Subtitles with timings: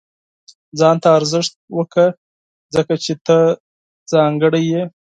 [0.79, 2.07] •ځان ته ارزښت ورکړه،
[2.75, 3.37] ځکه چې ته
[4.11, 4.83] ځانګړی یې.